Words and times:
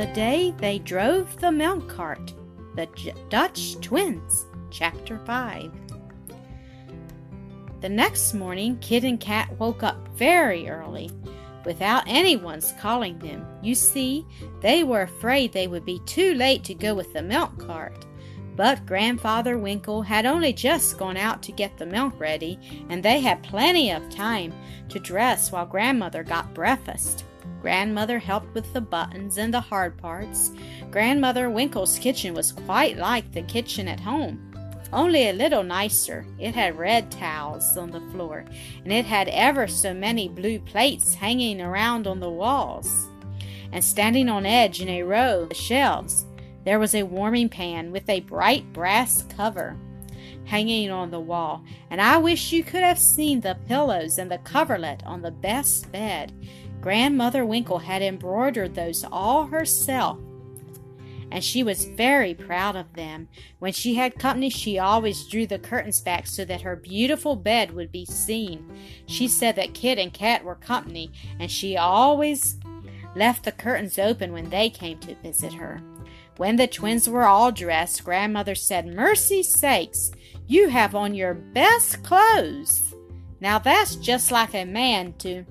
The 0.00 0.06
day 0.14 0.54
they 0.56 0.78
drove 0.78 1.38
the 1.40 1.52
milk 1.52 1.86
cart, 1.86 2.32
the 2.74 2.86
J- 2.94 3.12
Dutch 3.28 3.78
twins, 3.82 4.46
chapter 4.70 5.18
5. 5.26 5.70
The 7.82 7.88
next 7.90 8.32
morning, 8.32 8.78
Kit 8.78 9.04
and 9.04 9.20
Kat 9.20 9.50
woke 9.58 9.82
up 9.82 10.08
very 10.16 10.70
early 10.70 11.10
without 11.66 12.04
anyone's 12.06 12.72
calling 12.80 13.18
them. 13.18 13.44
You 13.60 13.74
see, 13.74 14.24
they 14.62 14.84
were 14.84 15.02
afraid 15.02 15.52
they 15.52 15.68
would 15.68 15.84
be 15.84 16.00
too 16.06 16.32
late 16.32 16.64
to 16.64 16.74
go 16.74 16.94
with 16.94 17.12
the 17.12 17.20
milk 17.20 17.58
cart. 17.58 18.06
But 18.56 18.86
Grandfather 18.86 19.58
Winkle 19.58 20.00
had 20.00 20.24
only 20.24 20.54
just 20.54 20.96
gone 20.96 21.18
out 21.18 21.42
to 21.42 21.52
get 21.52 21.76
the 21.76 21.84
milk 21.84 22.18
ready, 22.18 22.58
and 22.88 23.02
they 23.02 23.20
had 23.20 23.42
plenty 23.42 23.90
of 23.90 24.08
time 24.08 24.54
to 24.88 24.98
dress 24.98 25.52
while 25.52 25.66
Grandmother 25.66 26.24
got 26.24 26.54
breakfast. 26.54 27.26
Grandmother 27.60 28.18
helped 28.18 28.54
with 28.54 28.72
the 28.72 28.80
buttons 28.80 29.36
and 29.36 29.52
the 29.52 29.60
hard 29.60 29.96
parts. 29.98 30.52
Grandmother 30.90 31.50
Winkle's 31.50 31.98
kitchen 31.98 32.34
was 32.34 32.52
quite 32.52 32.96
like 32.96 33.32
the 33.32 33.42
kitchen 33.42 33.86
at 33.86 34.00
home, 34.00 34.52
only 34.92 35.28
a 35.28 35.32
little 35.32 35.62
nicer. 35.62 36.26
It 36.38 36.54
had 36.54 36.78
red 36.78 37.10
towels 37.10 37.76
on 37.76 37.90
the 37.90 38.00
floor, 38.12 38.44
and 38.82 38.92
it 38.92 39.04
had 39.04 39.28
ever 39.28 39.66
so 39.66 39.92
many 39.92 40.28
blue 40.28 40.58
plates 40.58 41.14
hanging 41.14 41.60
around 41.60 42.06
on 42.06 42.20
the 42.20 42.30
walls. 42.30 43.08
And 43.72 43.84
standing 43.84 44.28
on 44.28 44.46
edge 44.46 44.80
in 44.80 44.88
a 44.88 45.02
row 45.02 45.42
of 45.42 45.50
the 45.50 45.54
shelves, 45.54 46.26
there 46.64 46.78
was 46.78 46.94
a 46.94 47.04
warming 47.04 47.48
pan 47.48 47.92
with 47.92 48.08
a 48.08 48.20
bright 48.20 48.72
brass 48.72 49.24
cover 49.36 49.76
hanging 50.44 50.90
on 50.90 51.12
the 51.12 51.20
wall, 51.20 51.64
and 51.90 52.00
I 52.00 52.16
wish 52.16 52.52
you 52.52 52.64
could 52.64 52.82
have 52.82 52.98
seen 52.98 53.40
the 53.40 53.56
pillows 53.68 54.18
and 54.18 54.28
the 54.30 54.38
coverlet 54.38 55.00
on 55.06 55.22
the 55.22 55.30
best 55.30 55.90
bed. 55.92 56.32
Grandmother 56.80 57.44
Winkle 57.44 57.80
had 57.80 58.02
embroidered 58.02 58.74
those 58.74 59.04
all 59.10 59.46
herself, 59.46 60.18
and 61.30 61.44
she 61.44 61.62
was 61.62 61.84
very 61.84 62.34
proud 62.34 62.74
of 62.74 62.94
them. 62.94 63.28
When 63.58 63.72
she 63.72 63.94
had 63.94 64.18
company, 64.18 64.50
she 64.50 64.78
always 64.78 65.26
drew 65.26 65.46
the 65.46 65.58
curtains 65.58 66.00
back 66.00 66.26
so 66.26 66.44
that 66.46 66.62
her 66.62 66.76
beautiful 66.76 67.36
bed 67.36 67.72
would 67.72 67.92
be 67.92 68.04
seen. 68.04 68.76
She 69.06 69.28
said 69.28 69.56
that 69.56 69.74
Kit 69.74 69.98
and 69.98 70.12
Kat 70.12 70.42
were 70.42 70.56
company, 70.56 71.12
and 71.38 71.50
she 71.50 71.76
always 71.76 72.58
left 73.14 73.44
the 73.44 73.52
curtains 73.52 73.98
open 73.98 74.32
when 74.32 74.50
they 74.50 74.70
came 74.70 74.98
to 75.00 75.14
visit 75.16 75.52
her. 75.52 75.82
When 76.36 76.56
the 76.56 76.66
twins 76.66 77.08
were 77.08 77.26
all 77.26 77.52
dressed, 77.52 78.04
Grandmother 78.04 78.54
said, 78.54 78.86
Mercy 78.86 79.42
sakes, 79.42 80.10
you 80.46 80.68
have 80.70 80.94
on 80.94 81.14
your 81.14 81.34
best 81.34 82.02
clothes. 82.02 82.94
Now 83.40 83.58
that's 83.58 83.96
just 83.96 84.30
like 84.30 84.54
a 84.54 84.64
man 84.64 85.12
to 85.18 85.44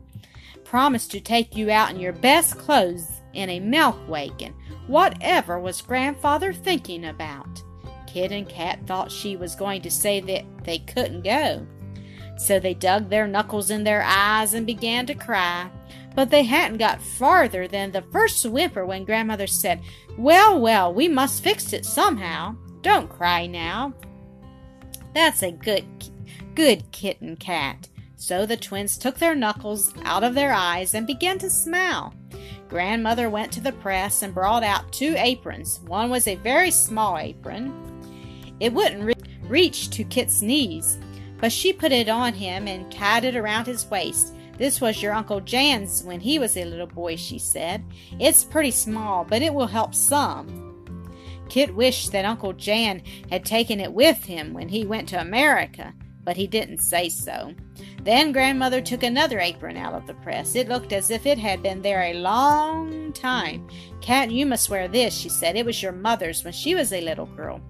promise 0.70 1.08
to 1.08 1.20
take 1.20 1.56
you 1.56 1.72
out 1.72 1.89
in 1.89 2.00
your 2.00 2.14
best 2.14 2.56
clothes 2.56 3.22
in 3.34 3.50
a 3.50 3.59
milk 3.59 3.98
wagon. 4.08 4.53
Whatever 4.86 5.59
was 5.59 5.81
Grandfather 5.81 6.53
thinking 6.53 7.06
about? 7.06 7.64
Kit 8.06 8.31
and 8.31 8.48
Kat 8.48 8.80
thought 8.86 9.11
she 9.11 9.36
was 9.36 9.56
going 9.56 9.81
to 9.81 9.89
say 9.89 10.20
that 10.22 10.45
they 10.64 10.78
couldn't 10.78 11.23
go. 11.23 11.66
So 12.38 12.59
they 12.59 12.76
dug 12.76 13.09
their 13.09 13.28
knuckles 13.28 13.72
in 13.72 13.84
their 13.84 14.03
eyes 14.03 14.53
and 14.53 14.67
began 14.67 15.08
to 15.08 15.16
cry. 15.16 15.72
But 16.16 16.30
they 16.30 16.44
hadn't 16.44 16.78
got 16.78 17.02
farther 17.02 17.67
than 17.67 17.92
the 17.92 18.04
first 18.04 18.45
whimper 18.45 18.86
when 18.86 19.06
Grandmother 19.06 19.48
said, 19.48 19.81
Well, 20.20 20.59
well, 20.59 20.94
we 20.94 21.08
must 21.08 21.44
fix 21.44 21.73
it 21.73 21.83
somehow. 21.83 22.56
Don't 22.83 23.09
cry 23.09 23.48
now. 23.48 23.94
That's 25.16 25.42
a 25.42 25.52
good, 25.52 25.86
good 26.54 26.92
kitten 26.92 27.38
cat. 27.38 27.89
So 28.20 28.45
the 28.45 28.58
twins 28.58 28.98
took 28.98 29.17
their 29.17 29.34
knuckles 29.34 29.94
out 30.03 30.25
of 30.25 30.36
their 30.36 30.52
eyes 30.52 30.94
and 30.94 31.08
began 31.08 31.39
to 31.39 31.50
smile. 31.50 32.14
Grandmother 32.67 33.30
went 33.30 33.50
to 33.53 33.61
the 33.61 33.72
press 33.72 34.22
and 34.22 34.36
brought 34.36 34.61
out 34.61 34.92
two 34.92 35.16
aprons. 35.17 35.80
One 35.86 36.09
was 36.09 36.28
a 36.28 36.36
very 36.36 36.70
small 36.70 37.17
apron. 37.17 37.73
It 38.60 38.73
wouldn't 38.73 39.05
re- 39.05 39.14
reach 39.44 39.89
to 39.92 40.04
Kit's 40.04 40.42
knees, 40.42 40.99
but 41.38 41.54
she 41.54 41.71
put 41.71 41.94
it 41.94 42.10
on 42.10 42.33
him 42.33 42.67
and 42.67 42.92
tied 42.92 43.23
it 43.23 43.38
around 43.38 43.67
his 43.67 43.89
waist. 43.89 44.36
This 44.58 44.82
was 44.82 45.02
your 45.02 45.14
Uncle 45.14 45.39
Jan's 45.39 46.04
when 46.04 46.20
he 46.20 46.39
was 46.39 46.58
a 46.58 46.65
little 46.65 46.88
boy, 46.88 47.15
she 47.15 47.39
said. 47.39 47.86
It's 48.20 48.44
pretty 48.44 48.71
small, 48.71 49.23
but 49.23 49.42
it 49.42 49.54
will 49.54 49.67
help 49.67 49.95
some. 49.95 50.86
Kit 51.48 51.73
wished 51.73 52.11
that 52.11 52.26
Uncle 52.26 52.52
Jan 52.52 53.02
had 53.32 53.45
taken 53.45 53.80
it 53.80 53.94
with 53.94 54.26
him 54.26 54.54
when 54.54 54.67
he 54.67 54.86
went 54.86 55.08
to 55.10 55.21
America, 55.21 55.94
but 56.24 56.38
he 56.38 56.48
didn't 56.48 56.80
say 56.80 57.10
so. 57.10 57.54
Then 58.04 58.32
Grandmother 58.32 58.82
took 58.82 59.04
another 59.04 59.40
apron 59.40 59.78
out 59.78 59.94
of 59.94 60.08
the 60.08 60.14
press. 60.16 60.56
It 60.56 60.70
looked 60.70 60.94
as 60.94 61.10
if 61.10 61.26
it 61.26 61.38
had 61.38 61.64
been 61.64 61.82
there 61.82 62.04
a 62.04 62.14
long 62.14 63.12
time. 63.14 63.68
Kat, 64.02 64.32
you 64.32 64.46
must 64.46 64.70
wear 64.70 64.88
this, 64.88 65.14
she 65.14 65.30
said. 65.30 65.56
It 65.56 65.66
was 65.66 65.82
your 65.82 65.92
mother's 65.92 66.44
when 66.44 66.54
she 66.54 66.76
was 66.76 66.94
a 66.94 67.02
little 67.02 67.26
girl. 67.26 67.62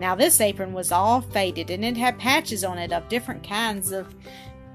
Now, 0.00 0.14
this 0.14 0.40
apron 0.40 0.72
was 0.72 0.92
all 0.92 1.20
faded, 1.20 1.70
and 1.70 1.84
it 1.84 1.96
had 1.96 2.18
patches 2.18 2.64
on 2.64 2.78
it 2.78 2.92
of 2.92 3.08
different 3.08 3.46
kinds 3.46 3.92
of 3.92 4.14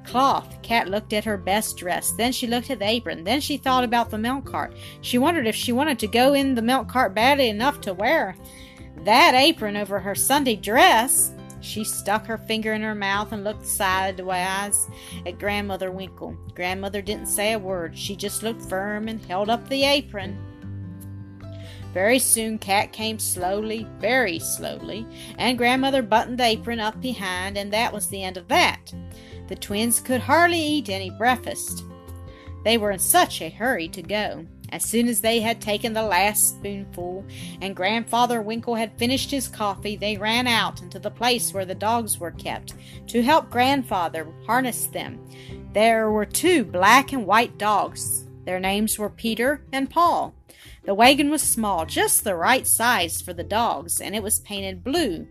cloth. 0.06 0.62
Kat 0.62 0.90
looked 0.90 1.14
at 1.14 1.26
her 1.26 1.38
best 1.38 1.78
dress. 1.78 2.12
Then 2.14 2.32
she 2.32 2.48
looked 2.48 2.70
at 2.70 2.80
the 2.80 2.88
apron. 2.88 3.24
Then 3.24 3.42
she 3.42 3.58
thought 3.58 3.84
about 3.84 4.10
the 4.10 4.18
milk 4.18 4.46
cart. 4.46 4.74
She 5.02 5.18
wondered 5.18 5.48
if 5.48 5.56
she 5.56 5.72
wanted 5.72 6.00
to 6.00 6.08
go 6.08 6.34
in 6.34 6.56
the 6.56 6.62
milk 6.62 6.88
cart 6.90 7.14
badly 7.14 7.50
enough 7.50 7.82
to 7.82 7.94
wear 7.94 8.36
that 9.04 9.34
apron 9.34 9.76
over 9.78 10.00
her 10.00 10.16
Sunday 10.16 10.56
dress. 10.56 11.34
She 11.62 11.84
stuck 11.84 12.26
her 12.26 12.38
finger 12.38 12.74
in 12.74 12.82
her 12.82 12.96
mouth 12.96 13.32
and 13.32 13.44
looked 13.44 13.66
sidewise 13.66 14.90
at 15.26 15.40
Grandmother 15.40 15.92
Winkle. 15.92 16.36
Grandmother 16.56 17.02
didn't 17.02 17.28
say 17.28 17.54
a 17.54 17.60
word. 17.60 17.98
She 17.98 18.16
just 18.16 18.44
looked 18.44 18.62
firm 18.64 19.08
and 19.08 19.24
held 19.26 19.50
up 19.50 19.68
the 19.70 19.84
apron. 19.84 20.38
Very 21.94 22.20
soon 22.20 22.58
Kat 22.58 22.94
came 22.94 23.20
slowly, 23.20 23.86
very 24.00 24.40
slowly, 24.40 25.06
and 25.38 25.58
Grandmother 25.58 26.02
buttoned 26.02 26.40
the 26.40 26.46
apron 26.46 26.80
up 26.80 27.00
behind, 27.02 27.58
and 27.58 27.72
that 27.74 27.92
was 27.94 28.08
the 28.08 28.24
end 28.24 28.38
of 28.38 28.48
that. 28.48 28.94
The 29.48 29.58
twins 29.58 30.00
could 30.00 30.22
hardly 30.22 30.62
eat 30.62 30.90
any 30.90 31.10
breakfast. 31.10 31.84
They 32.64 32.78
were 32.78 32.92
in 32.92 33.00
such 33.00 33.42
a 33.42 33.50
hurry 33.50 33.90
to 33.90 34.02
go. 34.02 34.46
As 34.72 34.84
soon 34.86 35.10
as 35.10 35.20
they 35.20 35.42
had 35.42 35.60
taken 35.60 35.94
the 35.94 36.04
last 36.04 36.50
spoonful 36.50 37.26
and 37.62 37.76
Grandfather 37.76 38.42
Winkle 38.42 38.76
had 38.76 38.98
finished 38.98 39.30
his 39.30 39.50
coffee, 39.50 39.98
they 39.98 40.18
ran 40.18 40.48
out 40.48 40.82
into 40.82 40.98
the 40.98 41.12
place 41.12 41.54
where 41.54 41.66
the 41.66 41.76
dogs 41.76 42.20
were 42.20 42.32
kept 42.32 42.74
to 43.08 43.22
help 43.22 43.50
Grandfather 43.50 44.28
harness 44.46 44.86
them. 44.86 45.20
There 45.74 46.12
were 46.12 46.26
two 46.26 46.64
black 46.64 47.12
and 47.12 47.26
white 47.26 47.58
dogs. 47.58 48.26
Their 48.46 48.60
names 48.60 48.98
were 48.98 49.10
Peter 49.10 49.66
and 49.74 49.90
Paul. 49.90 50.34
The 50.84 50.96
wagon 50.96 51.30
was 51.30 51.42
small, 51.42 51.86
just 51.86 52.24
the 52.24 52.36
right 52.36 52.66
size 52.66 53.22
for 53.22 53.34
the 53.34 53.44
dogs, 53.44 54.02
and 54.02 54.16
it 54.16 54.24
was 54.24 54.40
painted 54.40 54.84
blue. 54.84 55.28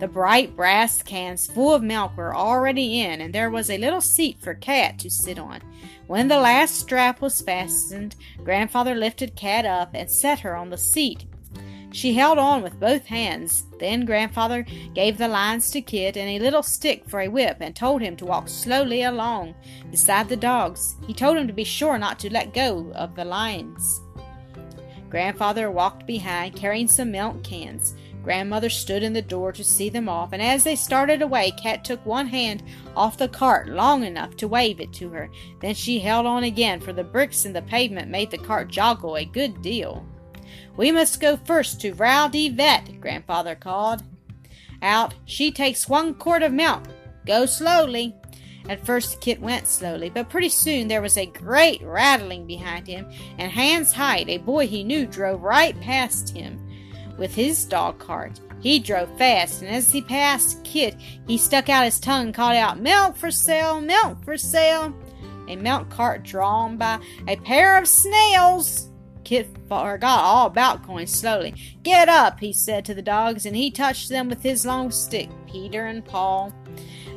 The 0.00 0.08
bright 0.08 0.56
brass 0.56 1.02
cans 1.02 1.46
full 1.46 1.72
of 1.72 1.82
milk 1.82 2.16
were 2.16 2.34
already 2.34 3.00
in, 3.00 3.20
and 3.20 3.32
there 3.32 3.50
was 3.50 3.70
a 3.70 3.78
little 3.78 4.00
seat 4.00 4.38
for 4.40 4.54
Kat 4.54 4.98
to 4.98 5.10
sit 5.10 5.38
on. 5.38 5.60
When 6.06 6.28
the 6.28 6.38
last 6.38 6.80
strap 6.80 7.20
was 7.20 7.40
fastened, 7.40 8.16
Grandfather 8.42 8.94
lifted 8.94 9.36
Kat 9.36 9.64
up 9.64 9.90
and 9.94 10.10
set 10.10 10.40
her 10.40 10.56
on 10.56 10.70
the 10.70 10.78
seat. 10.78 11.26
She 11.92 12.14
held 12.14 12.38
on 12.38 12.60
with 12.60 12.80
both 12.80 13.06
hands. 13.06 13.66
Then 13.78 14.04
Grandfather 14.04 14.66
gave 14.94 15.16
the 15.16 15.28
lines 15.28 15.70
to 15.70 15.80
Kit 15.80 16.16
and 16.16 16.28
a 16.28 16.44
little 16.44 16.64
stick 16.64 17.08
for 17.08 17.20
a 17.20 17.28
whip 17.28 17.58
and 17.60 17.74
told 17.74 18.02
him 18.02 18.16
to 18.16 18.26
walk 18.26 18.48
slowly 18.48 19.04
along 19.04 19.54
beside 19.92 20.28
the 20.28 20.36
dogs. 20.36 20.96
He 21.06 21.14
told 21.14 21.36
him 21.36 21.46
to 21.46 21.52
be 21.52 21.62
sure 21.62 21.96
not 21.96 22.18
to 22.18 22.32
let 22.32 22.52
go 22.52 22.90
of 22.96 23.14
the 23.14 23.24
lines. 23.24 24.00
Grandfather 25.08 25.70
walked 25.70 26.04
behind 26.04 26.56
carrying 26.56 26.88
some 26.88 27.12
milk 27.12 27.44
cans. 27.44 27.94
Grandmother 28.24 28.70
stood 28.70 29.02
in 29.02 29.12
the 29.12 29.20
door 29.20 29.52
to 29.52 29.62
see 29.62 29.90
them 29.90 30.08
off, 30.08 30.32
and 30.32 30.40
as 30.40 30.64
they 30.64 30.74
started 30.74 31.20
away, 31.20 31.50
Kat 31.52 31.84
took 31.84 32.04
one 32.06 32.26
hand 32.26 32.62
off 32.96 33.18
the 33.18 33.28
cart 33.28 33.68
long 33.68 34.02
enough 34.02 34.34
to 34.38 34.48
wave 34.48 34.80
it 34.80 34.94
to 34.94 35.10
her. 35.10 35.30
Then 35.60 35.74
she 35.74 35.98
held 35.98 36.24
on 36.24 36.42
again, 36.42 36.80
for 36.80 36.94
the 36.94 37.04
bricks 37.04 37.44
in 37.44 37.52
the 37.52 37.60
pavement 37.60 38.10
made 38.10 38.30
the 38.30 38.38
cart 38.38 38.68
joggle 38.68 39.16
a 39.20 39.26
good 39.26 39.60
deal. 39.60 40.06
We 40.76 40.90
must 40.90 41.20
go 41.20 41.36
first 41.36 41.82
to 41.82 41.92
Rowdy 41.92 42.48
Vet, 42.48 42.98
Grandfather 42.98 43.54
called. 43.54 44.02
Out, 44.80 45.14
she 45.26 45.52
takes 45.52 45.88
one 45.88 46.14
quart 46.14 46.42
of 46.42 46.52
milk. 46.52 46.82
Go 47.26 47.44
slowly. 47.44 48.16
At 48.70 48.86
first, 48.86 49.20
Kit 49.20 49.40
went 49.42 49.66
slowly, 49.66 50.08
but 50.08 50.30
pretty 50.30 50.48
soon 50.48 50.88
there 50.88 51.02
was 51.02 51.18
a 51.18 51.26
great 51.26 51.82
rattling 51.82 52.46
behind 52.46 52.86
him, 52.86 53.06
and 53.36 53.52
Hans 53.52 53.92
Hyde, 53.92 54.30
a 54.30 54.38
boy 54.38 54.66
he 54.66 54.82
knew, 54.82 55.04
drove 55.04 55.42
right 55.42 55.78
past 55.82 56.34
him 56.34 56.63
with 57.18 57.34
his 57.34 57.64
dog 57.64 57.98
cart. 57.98 58.40
He 58.60 58.78
drove 58.78 59.16
fast, 59.18 59.62
and 59.62 59.70
as 59.70 59.90
he 59.90 60.00
passed 60.00 60.64
Kit, 60.64 60.96
he 61.26 61.36
stuck 61.36 61.68
out 61.68 61.84
his 61.84 62.00
tongue 62.00 62.26
and 62.26 62.34
called 62.34 62.56
out, 62.56 62.80
Milk 62.80 63.16
for 63.16 63.30
sale! 63.30 63.80
Milk 63.80 64.24
for 64.24 64.38
sale! 64.38 64.94
A 65.48 65.56
milk 65.56 65.90
cart 65.90 66.22
drawn 66.22 66.78
by 66.78 66.98
a 67.28 67.36
pair 67.36 67.76
of 67.76 67.86
snails. 67.86 68.88
Kit 69.24 69.48
forgot 69.68 70.20
all 70.20 70.46
about 70.46 70.86
going 70.86 71.06
slowly. 71.06 71.54
Get 71.82 72.08
up, 72.08 72.40
he 72.40 72.52
said 72.52 72.84
to 72.86 72.94
the 72.94 73.02
dogs, 73.02 73.44
and 73.46 73.54
he 73.54 73.70
touched 73.70 74.08
them 74.08 74.28
with 74.28 74.42
his 74.42 74.64
long 74.64 74.90
stick. 74.90 75.28
Peter 75.46 75.86
and 75.86 76.04
Paul 76.04 76.52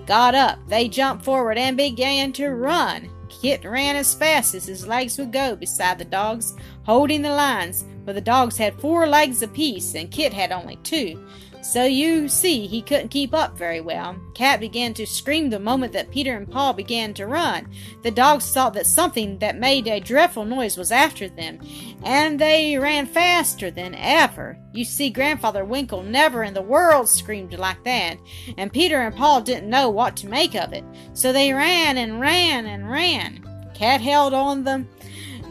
got 0.06 0.36
up. 0.36 0.60
They 0.68 0.88
jumped 0.88 1.24
forward 1.24 1.58
and 1.58 1.78
began 1.78 2.34
to 2.34 2.50
run. 2.50 3.10
Kit 3.42 3.64
ran 3.64 3.96
as 3.96 4.16
fast 4.16 4.56
as 4.56 4.66
his 4.66 4.88
legs 4.88 5.18
would 5.18 5.32
go 5.32 5.56
beside 5.56 6.00
the 6.00 6.06
dogs, 6.06 6.56
holding 6.84 7.22
the 7.22 7.30
lines, 7.30 7.86
for 8.04 8.14
the 8.14 8.22
dogs 8.22 8.58
had 8.58 8.80
four 8.80 9.06
legs 9.08 9.42
apiece 9.42 9.94
and 9.96 10.10
Kit 10.10 10.34
had 10.34 10.52
only 10.52 10.78
two. 10.78 11.24
So 11.62 11.84
you 11.84 12.30
see, 12.30 12.68
he 12.68 12.82
couldn't 12.82 13.10
keep 13.10 13.34
up 13.34 13.58
very 13.58 13.82
well. 13.82 14.16
Kat 14.34 14.60
began 14.60 14.94
to 14.94 15.06
scream 15.06 15.50
the 15.50 15.60
moment 15.60 15.92
that 15.94 16.12
Peter 16.12 16.36
and 16.38 16.50
Paul 16.50 16.74
began 16.74 17.14
to 17.16 17.28
run. 17.28 17.68
The 18.04 18.12
dogs 18.12 18.52
thought 18.52 18.74
that 18.76 18.86
something 18.86 19.40
that 19.40 19.60
made 19.60 19.88
a 19.88 20.00
dreadful 20.00 20.46
noise 20.46 20.78
was 20.78 20.92
after 20.92 21.28
them, 21.28 21.60
and 22.04 22.40
they 22.40 22.78
ran 22.78 23.06
faster 23.06 23.70
than 23.70 23.96
ever. 23.96 24.58
You 24.74 24.86
see, 24.86 25.10
Grandfather 25.10 25.66
Winkle 25.66 26.04
never 26.04 26.44
in 26.44 26.54
the 26.54 26.62
world 26.62 27.10
screamed 27.10 27.58
like 27.58 27.84
that, 27.84 28.18
and 28.58 28.72
Peter 28.72 29.02
and 29.02 29.16
Paul 29.16 29.42
didn't 29.42 29.70
know 29.70 29.90
what 29.90 30.16
to 30.18 30.30
make 30.30 30.56
of 30.56 30.74
it. 30.74 30.84
So 31.14 31.34
they 31.34 31.52
ran 31.54 31.98
and 31.98 32.22
ran 32.22 32.66
and 32.66 32.90
ran. 32.90 33.44
Kat 33.74 34.02
held 34.02 34.34
on 34.34 34.64
them 34.64 34.90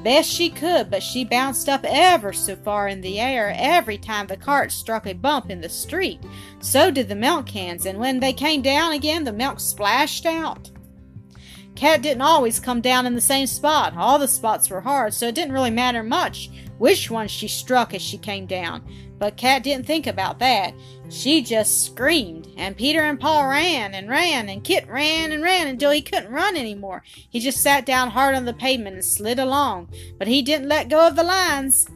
best 0.02 0.30
she 0.30 0.50
could, 0.50 0.90
but 0.90 1.02
she 1.02 1.24
bounced 1.24 1.68
up 1.68 1.84
ever 1.84 2.32
so 2.32 2.56
far 2.56 2.88
in 2.88 3.00
the 3.00 3.20
air 3.20 3.54
every 3.56 3.98
time 3.98 4.26
the 4.26 4.36
cart 4.36 4.72
struck 4.72 5.06
a 5.06 5.12
bump 5.12 5.50
in 5.50 5.60
the 5.60 5.68
street. 5.68 6.20
So 6.60 6.90
did 6.90 7.08
the 7.08 7.14
milk 7.14 7.46
cans, 7.46 7.86
and 7.86 7.98
when 7.98 8.20
they 8.20 8.32
came 8.32 8.62
down 8.62 8.92
again, 8.92 9.24
the 9.24 9.32
milk 9.32 9.60
splashed 9.60 10.26
out. 10.26 10.70
Kat 11.76 12.02
didn't 12.02 12.22
always 12.22 12.58
come 12.58 12.80
down 12.80 13.06
in 13.06 13.14
the 13.14 13.20
same 13.20 13.46
spot. 13.46 13.94
All 13.96 14.18
the 14.18 14.26
spots 14.26 14.70
were 14.70 14.80
hard, 14.80 15.12
so 15.14 15.28
it 15.28 15.34
didn't 15.34 15.52
really 15.52 15.70
matter 15.70 16.02
much 16.02 16.50
which 16.78 17.10
one 17.10 17.28
she 17.28 17.48
struck 17.48 17.94
as 17.94 18.02
she 18.02 18.18
came 18.18 18.46
down. 18.46 18.82
But 19.18 19.36
Kat 19.36 19.62
didn't 19.62 19.86
think 19.86 20.06
about 20.06 20.38
that. 20.40 20.74
She 21.08 21.42
just 21.42 21.86
screamed, 21.86 22.48
and 22.56 22.76
Peter 22.76 23.02
and 23.02 23.18
Paul 23.18 23.46
ran 23.46 23.94
and 23.94 24.10
ran, 24.10 24.48
and 24.48 24.64
Kit 24.64 24.88
ran 24.88 25.32
and 25.32 25.42
ran 25.42 25.68
until 25.68 25.90
he 25.90 26.02
couldn't 26.02 26.32
run 26.32 26.56
any 26.56 26.74
more. 26.74 27.02
He 27.30 27.40
just 27.40 27.62
sat 27.62 27.86
down 27.86 28.10
hard 28.10 28.34
on 28.34 28.44
the 28.44 28.52
pavement 28.52 28.96
and 28.96 29.04
slid 29.04 29.38
along, 29.38 29.90
but 30.18 30.28
he 30.28 30.42
didn't 30.42 30.68
let 30.68 30.88
go 30.88 31.06
of 31.06 31.16
the 31.16 31.22
lines. 31.22 31.88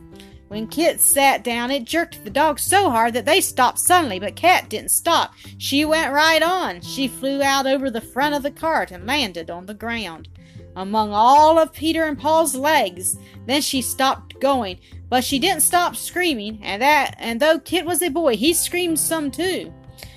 When 0.50 0.67
Kit 0.67 1.00
sat 1.00 1.44
down, 1.44 1.70
it 1.70 1.85
jerked 1.85 2.25
the 2.25 2.29
dogs 2.29 2.62
so 2.62 2.91
hard 2.91 3.14
that 3.14 3.25
they 3.25 3.41
stopped 3.41 3.79
suddenly, 3.79 4.19
but 4.19 4.35
Kat 4.35 4.69
didn't 4.69 4.91
stop. 4.91 5.32
She 5.58 5.85
went 5.85 6.12
right 6.12 6.43
on. 6.43 6.81
She 6.81 7.06
flew 7.06 7.41
out 7.41 7.69
over 7.69 7.88
the 7.88 8.00
front 8.00 8.35
of 8.35 8.43
the 8.43 8.50
cart 8.50 8.91
and 8.91 9.06
landed 9.06 9.49
on 9.49 9.67
the 9.67 9.75
ground 9.75 10.29
among 10.75 11.12
all 11.12 11.56
of 11.56 11.73
Peter 11.73 12.02
and 12.02 12.19
Paul's 12.19 12.56
legs. 12.56 13.17
Then 13.47 13.62
she 13.62 13.81
stopped 13.81 14.41
going, 14.41 14.81
but 15.08 15.23
she 15.23 15.38
didn't 15.38 15.62
stop 15.62 15.94
screaming, 15.94 16.58
and 16.64 16.82
that 16.82 17.14
and 17.20 17.38
though 17.38 17.61
Kit 17.61 17.87
was 17.87 18.03
a 18.03 18.08
boy, 18.08 18.37
he 18.37 18.53
screamed 18.53 18.99
some 18.99 19.31
too. 19.31 19.73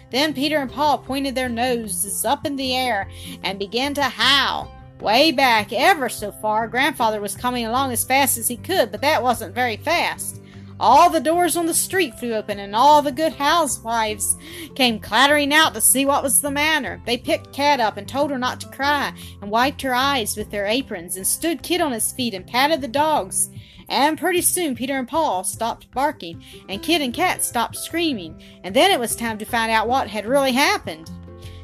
Then 0.09 0.33
Peter 0.33 0.57
and 0.57 0.71
Paul 0.71 0.97
pointed 0.97 1.35
their 1.35 1.47
noses 1.47 2.25
up 2.25 2.47
in 2.47 2.55
the 2.55 2.75
air 2.75 3.07
and 3.43 3.59
began 3.59 3.93
to 3.93 4.01
howl. 4.01 4.71
Way 5.03 5.33
back, 5.33 5.73
ever 5.73 6.07
so 6.07 6.31
far, 6.31 6.65
Grandfather 6.69 7.19
was 7.19 7.35
coming 7.35 7.65
along 7.65 7.91
as 7.91 8.05
fast 8.05 8.37
as 8.37 8.47
he 8.47 8.55
could, 8.55 8.89
but 8.89 9.01
that 9.01 9.21
wasn't 9.21 9.53
very 9.53 9.75
fast. 9.75 10.39
All 10.79 11.09
the 11.09 11.19
doors 11.19 11.57
on 11.57 11.65
the 11.65 11.73
street 11.73 12.17
flew 12.17 12.33
open, 12.33 12.57
and 12.57 12.73
all 12.73 13.01
the 13.01 13.11
good 13.11 13.33
housewives 13.33 14.37
came 14.75 15.01
clattering 15.01 15.53
out 15.53 15.73
to 15.73 15.81
see 15.81 16.05
what 16.05 16.23
was 16.23 16.39
the 16.39 16.49
matter. 16.49 17.01
They 17.05 17.17
picked 17.17 17.51
Kat 17.51 17.81
up 17.81 17.97
and 17.97 18.07
told 18.07 18.31
her 18.31 18.37
not 18.37 18.61
to 18.61 18.69
cry, 18.69 19.11
and 19.41 19.51
wiped 19.51 19.81
her 19.81 19.93
eyes 19.93 20.37
with 20.37 20.49
their 20.51 20.67
aprons, 20.67 21.17
and 21.17 21.27
stood 21.27 21.63
Kit 21.63 21.81
on 21.81 21.91
his 21.91 22.13
feet 22.13 22.33
and 22.33 22.47
patted 22.47 22.79
the 22.79 22.87
dogs. 22.87 23.49
And 23.89 24.17
pretty 24.17 24.41
soon 24.41 24.73
Peter 24.73 24.97
and 24.97 25.07
Paul 25.07 25.43
stopped 25.43 25.91
barking, 25.91 26.41
and 26.69 26.81
Kit 26.81 27.01
and 27.01 27.13
Kat 27.13 27.43
stopped 27.43 27.75
screaming, 27.75 28.41
and 28.63 28.73
then 28.73 28.89
it 28.89 29.01
was 29.01 29.17
time 29.17 29.37
to 29.39 29.45
find 29.45 29.69
out 29.69 29.89
what 29.89 30.07
had 30.07 30.25
really 30.25 30.53
happened. 30.53 31.11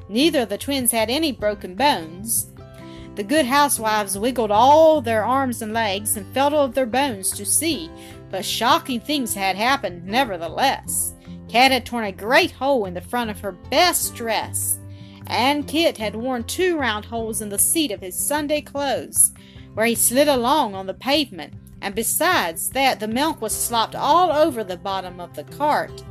Neither 0.10 0.42
of 0.42 0.50
the 0.50 0.58
twins 0.58 0.92
had 0.92 1.10
any 1.10 1.32
broken 1.32 1.76
bones. 1.76 2.49
The 3.20 3.26
good 3.26 3.48
housewives 3.48 4.18
wiggled 4.18 4.50
all 4.50 5.02
their 5.02 5.26
arms 5.26 5.62
and 5.62 5.74
legs 5.74 6.16
and 6.16 6.26
felt 6.34 6.54
of 6.54 6.74
their 6.74 6.86
bones 6.86 7.32
to 7.32 7.46
see, 7.46 7.92
but 8.32 8.46
shocking 8.46 9.02
things 9.02 9.34
had 9.34 9.58
happened 9.58 10.06
nevertheless. 10.06 11.16
Kat 11.50 11.74
had 11.74 11.86
torn 11.86 12.06
a 12.06 12.14
great 12.14 12.52
hole 12.52 12.86
in 12.86 12.94
the 12.94 13.02
front 13.02 13.30
of 13.30 13.42
her 13.42 13.52
best 13.52 14.16
dress, 14.16 14.80
and 15.28 15.68
Kit 15.68 15.98
had 15.98 16.16
worn 16.16 16.46
two 16.46 16.78
round 16.78 17.04
holes 17.04 17.42
in 17.42 17.50
the 17.50 17.60
seat 17.60 17.92
of 17.92 18.00
his 18.00 18.16
Sunday 18.18 18.62
clothes, 18.62 19.34
where 19.74 19.86
he 19.86 19.96
slid 19.96 20.30
along 20.30 20.74
on 20.74 20.88
the 20.88 20.94
pavement, 20.94 21.56
and 21.82 21.94
besides 21.94 22.70
that, 22.70 23.02
the 23.02 23.08
milk 23.10 23.42
was 23.42 23.54
slopped 23.54 23.96
all 23.96 24.32
over 24.32 24.64
the 24.64 24.78
bottom 24.78 25.20
of 25.20 25.36
the 25.36 25.44
cart. 25.44 26.06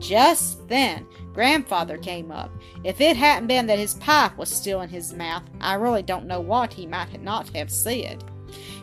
Just 0.00 0.68
then, 0.68 1.06
Grandfather 1.32 1.96
came 1.96 2.30
up. 2.30 2.50
If 2.84 3.00
it 3.00 3.16
hadn't 3.16 3.48
been 3.48 3.66
that 3.66 3.78
his 3.78 3.94
pipe 3.94 4.36
was 4.36 4.50
still 4.50 4.82
in 4.82 4.88
his 4.88 5.14
mouth, 5.14 5.42
I 5.60 5.74
really 5.74 6.02
don't 6.02 6.26
know 6.26 6.40
what 6.40 6.72
he 6.72 6.86
might 6.86 7.22
not 7.22 7.48
have 7.56 7.70
said. 7.70 8.22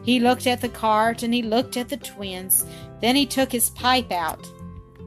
He 0.04 0.20
looked 0.20 0.48
at 0.48 0.62
the 0.62 0.70
cart 0.70 1.24
and 1.24 1.34
he 1.34 1.44
looked 1.44 1.78
at 1.78 1.90
the 1.90 1.98
twins. 1.98 2.66
Then 3.02 3.16
he 3.16 3.26
took 3.26 3.52
his 3.52 3.70
pipe 3.72 4.12
out 4.12 4.48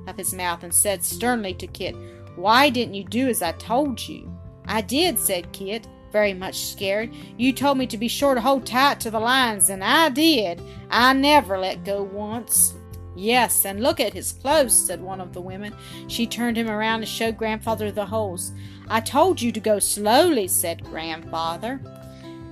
of 0.06 0.16
his 0.16 0.34
mouth 0.34 0.62
and 0.62 0.72
said 0.72 1.04
sternly 1.04 1.54
to 1.54 1.66
Kit, 1.66 1.96
Why 2.36 2.70
didn't 2.70 2.94
you 2.94 3.04
do 3.04 3.28
as 3.28 3.42
I 3.42 3.52
told 3.52 4.06
you? 4.06 4.32
I 4.66 4.80
did, 4.80 5.18
said 5.18 5.52
Kit, 5.52 5.88
very 6.12 6.34
much 6.34 6.66
scared. 6.66 7.12
You 7.36 7.52
told 7.52 7.78
me 7.78 7.86
to 7.88 7.98
be 7.98 8.08
sure 8.08 8.34
to 8.34 8.40
hold 8.40 8.66
tight 8.66 9.00
to 9.00 9.10
the 9.10 9.18
lines, 9.18 9.70
and 9.70 9.82
I 9.82 10.10
did. 10.10 10.60
I 10.90 11.12
never 11.14 11.58
let 11.58 11.84
go 11.84 12.02
once. 12.02 12.74
Yes, 13.14 13.64
and 13.64 13.82
look 13.82 14.00
at 14.00 14.14
his 14.14 14.32
clothes, 14.32 14.74
said 14.74 15.00
one 15.00 15.20
of 15.20 15.32
the 15.32 15.40
women. 15.40 15.74
She 16.08 16.26
turned 16.26 16.56
him 16.56 16.70
around 16.70 17.00
and 17.00 17.08
showed 17.08 17.36
Grandfather 17.36 17.90
the 17.90 18.06
holes. 18.06 18.52
I 18.88 19.00
told 19.00 19.40
you 19.40 19.52
to 19.52 19.60
go 19.60 19.78
slowly, 19.78 20.48
said 20.48 20.84
Grandfather. 20.84 21.80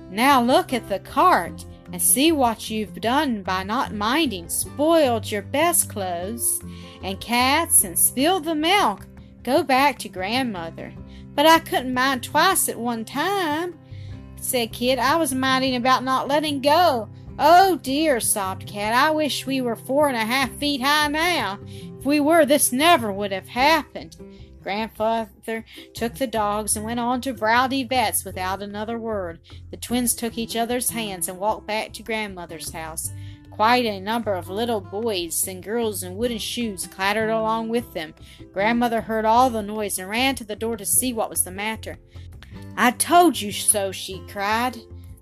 Now 0.09 0.41
look 0.41 0.73
at 0.73 0.89
the 0.89 0.99
cart 0.99 1.65
and 1.91 2.01
see 2.01 2.31
what 2.31 2.69
you've 2.69 3.01
done 3.01 3.43
by 3.43 3.63
not 3.63 3.93
minding. 3.93 4.49
Spoiled 4.49 5.31
your 5.31 5.41
best 5.41 5.89
clothes 5.89 6.61
and 7.03 7.19
Kat's 7.19 7.83
and 7.83 7.97
spilled 7.97 8.45
the 8.45 8.55
milk. 8.55 9.07
Go 9.43 9.63
back 9.63 9.97
to 9.99 10.09
grandmother. 10.09 10.93
But 11.33 11.45
I 11.45 11.59
couldn't 11.59 11.93
mind 11.93 12.23
twice 12.23 12.69
at 12.69 12.77
one 12.77 13.05
time, 13.05 13.79
said 14.35 14.73
Kit. 14.73 14.99
I 14.99 15.15
was 15.15 15.33
minding 15.33 15.75
about 15.75 16.03
not 16.03 16.27
letting 16.27 16.61
go. 16.61 17.09
Oh 17.43 17.75
dear, 17.77 18.19
sobbed 18.19 18.67
Kat. 18.67 18.93
I 18.93 19.09
wish 19.09 19.47
we 19.47 19.61
were 19.61 19.75
four 19.75 20.07
and 20.07 20.15
a 20.15 20.19
half 20.19 20.51
feet 20.57 20.79
high 20.79 21.07
now. 21.07 21.57
If 21.65 22.05
we 22.05 22.19
were, 22.19 22.45
this 22.45 22.71
never 22.71 23.11
would 23.11 23.31
have 23.31 23.47
happened. 23.47 24.15
Grandfather 24.61 25.65
took 25.95 26.13
the 26.13 26.27
dogs 26.27 26.75
and 26.75 26.85
went 26.85 26.99
on 26.99 27.19
to 27.21 27.33
Rowdy 27.33 27.83
Vet's 27.83 28.23
without 28.23 28.61
another 28.61 28.99
word. 28.99 29.39
The 29.71 29.77
twins 29.77 30.13
took 30.13 30.37
each 30.37 30.55
other's 30.55 30.91
hands 30.91 31.27
and 31.27 31.39
walked 31.39 31.65
back 31.65 31.93
to 31.93 32.03
grandmother's 32.03 32.73
house. 32.73 33.11
Quite 33.49 33.87
a 33.87 33.99
number 33.99 34.35
of 34.35 34.47
little 34.47 34.79
boys 34.79 35.47
and 35.47 35.63
girls 35.63 36.03
in 36.03 36.17
wooden 36.17 36.37
shoes 36.37 36.85
clattered 36.85 37.31
along 37.31 37.69
with 37.69 37.91
them. 37.95 38.13
Grandmother 38.53 39.01
heard 39.01 39.25
all 39.25 39.49
the 39.49 39.63
noise 39.63 39.97
and 39.97 40.07
ran 40.07 40.35
to 40.35 40.43
the 40.43 40.55
door 40.55 40.77
to 40.77 40.85
see 40.85 41.11
what 41.11 41.31
was 41.31 41.43
the 41.43 41.49
matter. 41.49 41.97
I 42.77 42.91
told 42.91 43.41
you 43.41 43.51
so, 43.51 43.91
she 43.91 44.21
cried. 44.27 44.77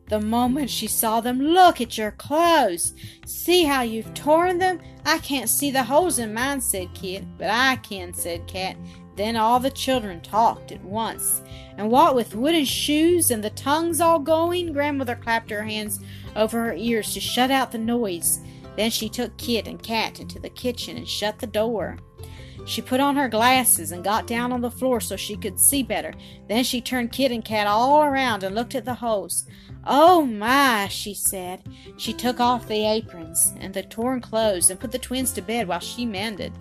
The 0.10 0.20
moment 0.20 0.72
she 0.72 0.88
saw 0.88 1.22
them, 1.22 1.40
look 1.40 1.80
at 1.80 1.98
your 1.98 2.12
clothes. 2.12 2.96
See 3.28 3.64
how 3.64 3.84
you've 3.84 4.14
torn 4.16 4.58
them? 4.58 4.82
I 5.06 5.20
can't 5.20 5.48
see 5.48 5.70
the 5.70 5.84
holes 5.84 6.18
in 6.18 6.34
mine, 6.34 6.62
said 6.62 6.94
Kit. 6.96 7.26
But 7.38 7.52
I 7.52 7.76
can, 7.78 8.14
said 8.16 8.48
Kat. 8.48 8.76
Then 9.16 9.36
all 9.36 9.60
the 9.60 9.70
children 9.70 10.20
talked 10.22 10.72
at 10.72 10.84
once. 10.84 11.44
And 11.78 11.92
what 11.92 12.16
with 12.16 12.34
wooden 12.34 12.66
shoes 12.66 13.30
and 13.30 13.44
the 13.44 13.52
tongues 13.52 14.02
all 14.02 14.18
going, 14.18 14.74
grandmother 14.74 15.16
clapped 15.16 15.52
her 15.52 15.64
hands 15.64 16.00
over 16.36 16.64
her 16.64 16.74
ears 16.74 17.14
to 17.14 17.20
shut 17.20 17.52
out 17.52 17.72
the 17.72 17.78
noise. 17.78 18.40
Then 18.76 18.90
she 18.90 19.10
took 19.10 19.38
Kit 19.38 19.68
and 19.68 19.82
Kat 19.82 20.20
into 20.20 20.40
the 20.40 20.50
kitchen 20.50 20.98
and 20.98 21.08
shut 21.08 21.38
the 21.38 21.48
door. 21.48 21.98
She 22.66 22.82
put 22.82 23.00
on 23.00 23.16
her 23.16 23.28
glasses 23.28 23.92
and 23.92 24.04
got 24.04 24.28
down 24.28 24.52
on 24.52 24.62
the 24.62 24.72
floor 24.72 25.02
so 25.02 25.16
she 25.16 25.36
could 25.36 25.60
see 25.60 25.84
better. 25.84 26.14
Then 26.48 26.64
she 26.64 26.82
turned 26.82 27.12
Kit 27.12 27.32
and 27.32 27.44
Kat 27.44 27.68
all 27.68 28.04
around 28.04 28.44
and 28.44 28.56
looked 28.56 28.76
at 28.76 28.86
the 28.86 28.94
holes. 28.94 29.46
Oh 29.86 30.26
my, 30.26 30.88
she 30.90 31.14
said. 31.14 31.62
She 31.98 32.12
took 32.14 32.40
off 32.40 32.68
the 32.68 32.86
aprons 32.86 33.54
and 33.60 33.74
the 33.74 33.84
torn 33.84 34.20
clothes 34.20 34.70
and 34.70 34.80
put 34.80 34.92
the 34.92 35.00
twins 35.00 35.32
to 35.34 35.42
bed 35.42 35.68
while 35.68 35.80
she 35.80 36.06
mended. 36.06 36.52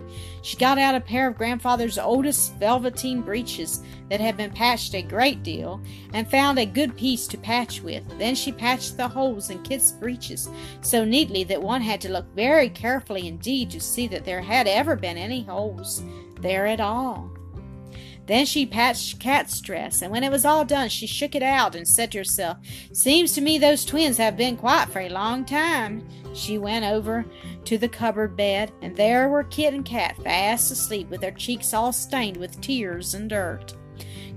She 0.41 0.57
got 0.57 0.77
out 0.77 0.95
a 0.95 1.01
pair 1.01 1.27
of 1.27 1.37
grandfather's 1.37 1.97
oldest 1.97 2.55
velveteen 2.55 3.21
breeches 3.21 3.83
that 4.09 4.21
had 4.21 4.37
been 4.37 4.51
patched 4.51 4.95
a 4.95 5.01
great 5.01 5.43
deal 5.43 5.81
and 6.13 6.31
found 6.31 6.59
a 6.59 6.65
good 6.65 6.95
piece 6.95 7.27
to 7.27 7.37
patch 7.37 7.81
with. 7.81 8.03
Then 8.17 8.35
she 8.35 8.51
patched 8.51 8.95
the 8.95 9.07
holes 9.07 9.49
in 9.49 9.61
Kit's 9.63 9.91
breeches 9.91 10.49
so 10.81 11.03
neatly 11.03 11.43
that 11.43 11.61
one 11.61 11.81
had 11.81 11.99
to 12.01 12.11
look 12.11 12.33
very 12.33 12.69
carefully 12.69 13.27
indeed 13.27 13.69
to 13.71 13.81
see 13.81 14.07
that 14.07 14.23
there 14.23 14.41
had 14.41 14.67
ever 14.67 14.95
been 14.95 15.17
any 15.17 15.43
holes 15.43 16.01
there 16.39 16.65
at 16.65 16.79
all. 16.79 17.29
Then 18.29 18.45
she 18.45 18.67
patched 18.67 19.19
Kat's 19.19 19.59
dress, 19.59 20.03
and 20.03 20.11
when 20.11 20.23
it 20.23 20.31
was 20.31 20.45
all 20.45 20.63
done, 20.63 20.89
she 20.89 21.07
shook 21.07 21.33
it 21.33 21.41
out 21.41 21.73
and 21.73 21.87
said 21.87 22.11
to 22.11 22.19
herself, 22.19 22.59
Seems 22.93 23.33
to 23.33 23.41
me 23.41 23.57
those 23.57 23.83
twins 23.83 24.17
have 24.17 24.37
been 24.37 24.55
quiet 24.55 24.89
for 24.89 24.99
a 24.99 25.09
long 25.09 25.45
time. 25.45 26.07
She 26.35 26.59
went 26.59 26.85
over 26.85 27.25
to 27.65 27.79
the 27.79 27.89
cupboard 27.89 28.37
bed, 28.37 28.71
and 28.83 28.95
there 28.95 29.29
were 29.29 29.45
Kit 29.45 29.73
and 29.73 29.83
Kat 29.83 30.15
fast 30.17 30.71
asleep 30.71 31.09
with 31.09 31.21
their 31.21 31.31
cheeks 31.31 31.73
all 31.73 31.91
stained 31.91 32.37
with 32.37 32.61
tears 32.61 33.15
and 33.15 33.31
dirt. 33.31 33.73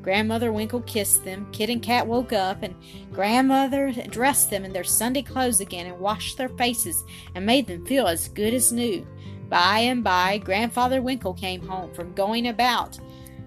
Grandmother 0.01 0.55
Winkle 0.55 0.81
kissed 0.81 1.23
them. 1.27 1.47
Kit 1.53 1.69
and 1.69 1.83
Kat 1.83 2.07
woke 2.07 2.33
up, 2.33 2.63
and 2.63 2.75
Grandmother 3.13 3.93
dressed 4.09 4.49
them 4.49 4.65
in 4.65 4.73
their 4.73 4.85
Sunday 4.85 5.21
clothes 5.21 5.61
again 5.61 5.85
and 5.85 6.01
washed 6.01 6.39
their 6.39 6.49
faces 6.49 7.05
and 7.35 7.45
made 7.45 7.67
them 7.67 7.85
feel 7.85 8.07
as 8.07 8.29
good 8.29 8.55
as 8.55 8.73
new. 8.73 9.07
By 9.51 9.81
and 9.81 10.03
by, 10.03 10.39
Grandfather 10.39 11.03
Winkle 11.03 11.35
came 11.35 11.61
home 11.61 11.93
from 11.93 12.15
going 12.15 12.49
about 12.49 12.99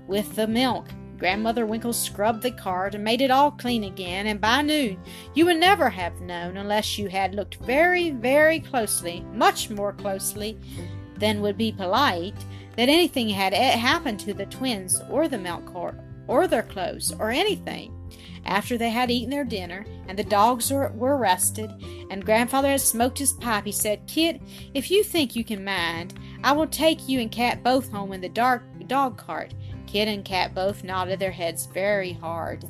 with 0.08 0.36
the 0.36 0.48
milk. 0.48 0.88
Grandmother 1.18 1.66
Winkle 1.66 1.94
scrubbed 1.94 2.42
the 2.42 2.52
cart 2.52 2.94
and 2.94 3.04
made 3.04 3.22
it 3.22 3.32
all 3.32 3.52
clean 3.52 3.86
again, 3.86 4.28
and 4.28 4.42
by 4.42 4.62
noon 4.62 5.02
you 5.34 5.46
would 5.46 5.58
never 5.58 5.90
have 5.90 6.20
known, 6.22 6.58
unless 6.58 6.98
you 6.98 7.08
had 7.08 7.34
looked 7.34 7.56
very, 7.64 8.12
very 8.12 8.60
closely, 8.60 9.22
much 9.34 9.70
more 9.70 9.94
closely 9.94 10.60
than 11.18 11.42
would 11.42 11.58
be 11.58 11.72
polite, 11.72 12.36
that 12.76 12.90
anything 12.90 13.30
had 13.30 13.54
happened 13.54 14.20
to 14.20 14.34
the 14.34 14.46
twins 14.48 15.02
or 15.10 15.28
the 15.28 15.38
milk 15.38 15.72
cart 15.72 15.98
or 16.28 16.48
their 16.48 16.64
clothes 16.64 17.14
or 17.20 17.30
anything. 17.30 17.94
After 18.46 18.78
they 18.78 18.90
had 18.90 19.10
eaten 19.10 19.30
their 19.30 19.46
dinner 19.46 19.86
and 20.08 20.20
the 20.20 20.24
dogs 20.24 20.72
were, 20.72 21.18
rested 21.18 21.72
and 22.12 22.26
grandfather 22.26 22.70
had 22.70 22.82
smoked 22.82 23.18
his 23.18 23.34
pipe, 23.34 23.66
he 23.66 23.72
said, 23.72 24.06
Kit, 24.06 24.42
if 24.74 24.92
you 24.92 25.04
think 25.04 25.36
you 25.36 25.44
can 25.44 25.64
mind, 25.64 26.14
I 26.44 26.52
will 26.52 26.68
take 26.68 27.08
you 27.08 27.22
and 27.22 27.32
Kat 27.32 27.64
both 27.64 27.90
home 27.90 28.12
in 28.12 28.22
the 28.22 28.30
dark 28.30 28.64
dog 28.88 29.18
cart. 29.18 29.54
Kit 29.88 30.08
and 30.08 30.26
Kat 30.26 30.54
both 30.54 30.84
nodded 30.84 31.20
their 31.20 31.32
heads 31.32 31.66
very 31.68 32.14
hard. 32.14 32.66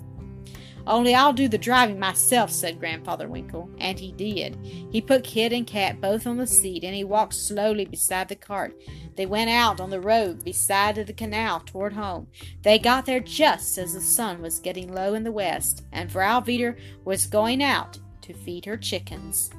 Only 0.87 1.15
I'll 1.15 1.33
do 1.33 1.47
the 1.47 1.57
driving 1.57 1.99
myself, 1.99 2.51
said 2.51 2.79
Grandfather 2.79 3.27
Winkle. 3.27 3.69
And 3.79 3.99
he 3.99 4.11
did. 4.11 4.55
He 4.91 5.01
put 5.01 5.23
Kit 5.23 5.51
and 5.51 5.65
Kat 5.65 5.99
both 5.99 6.27
on 6.27 6.37
the 6.37 6.45
seat, 6.45 6.83
and 6.83 6.93
he 6.93 7.03
walked 7.03 7.33
slowly 7.33 7.85
beside 7.85 8.29
the 8.29 8.35
cart. 8.35 8.79
They 9.15 9.25
went 9.25 9.49
out 9.49 9.79
on 9.79 9.89
the 9.89 9.99
road 9.99 10.43
beside 10.43 10.95
the 10.95 11.13
canal 11.13 11.61
toward 11.61 11.93
home. 11.93 12.27
They 12.61 12.77
got 12.77 13.05
there 13.05 13.19
just 13.19 13.77
as 13.77 13.93
the 13.93 14.01
sun 14.01 14.41
was 14.41 14.59
getting 14.59 14.93
low 14.93 15.15
in 15.15 15.23
the 15.23 15.31
west, 15.31 15.83
and 15.91 16.11
Frau 16.11 16.41
Veeder 16.41 16.77
was 17.03 17.25
going 17.25 17.63
out 17.63 17.97
to 18.21 18.33
feed 18.33 18.65
her 18.65 18.77
chickens. 18.77 19.49